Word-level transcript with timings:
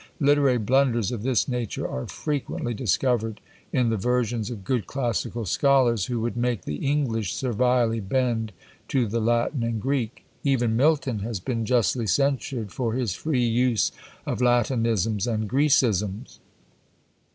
Literary 0.19 0.57
blunders 0.57 1.11
of 1.11 1.21
this 1.21 1.47
nature 1.47 1.87
are 1.87 2.07
frequently 2.07 2.73
discovered 2.73 3.39
in 3.71 3.91
the 3.91 3.97
versions 3.97 4.49
of 4.49 4.63
good 4.63 4.87
classical 4.87 5.45
scholars, 5.45 6.05
who 6.07 6.19
would 6.21 6.35
make 6.35 6.63
the 6.65 6.77
English 6.77 7.35
servilely 7.35 7.99
bend 7.99 8.51
to 8.87 9.05
the 9.05 9.19
Latin 9.19 9.61
and 9.61 9.79
Greek. 9.79 10.25
Even 10.43 10.75
Milton 10.75 11.19
has 11.19 11.39
been 11.39 11.65
justly 11.65 12.07
censured 12.07 12.71
for 12.71 12.93
his 12.93 13.13
free 13.13 13.45
use 13.45 13.91
of 14.25 14.41
Latinisms 14.41 15.27
and 15.31 15.47
Grecisms. 15.47 16.39